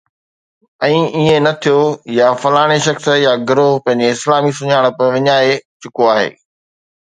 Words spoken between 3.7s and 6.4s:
پنهنجي اسلامي سڃاڻپ وڃائي چڪو آهي